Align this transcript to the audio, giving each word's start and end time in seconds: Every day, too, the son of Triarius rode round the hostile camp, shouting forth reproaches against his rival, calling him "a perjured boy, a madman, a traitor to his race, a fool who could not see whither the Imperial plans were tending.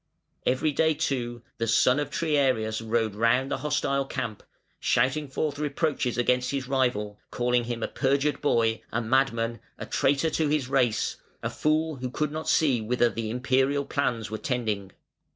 Every 0.47 0.71
day, 0.71 0.95
too, 0.95 1.43
the 1.59 1.67
son 1.67 1.99
of 1.99 2.09
Triarius 2.09 2.81
rode 2.81 3.13
round 3.13 3.51
the 3.51 3.59
hostile 3.59 4.03
camp, 4.03 4.41
shouting 4.79 5.27
forth 5.27 5.59
reproaches 5.59 6.17
against 6.17 6.49
his 6.49 6.67
rival, 6.67 7.19
calling 7.29 7.65
him 7.65 7.83
"a 7.83 7.87
perjured 7.87 8.41
boy, 8.41 8.81
a 8.91 8.99
madman, 8.99 9.59
a 9.77 9.85
traitor 9.85 10.31
to 10.31 10.47
his 10.47 10.67
race, 10.69 11.17
a 11.43 11.51
fool 11.51 11.97
who 11.97 12.09
could 12.09 12.31
not 12.31 12.49
see 12.49 12.81
whither 12.81 13.09
the 13.09 13.29
Imperial 13.29 13.85
plans 13.85 14.31
were 14.31 14.39
tending. 14.39 14.91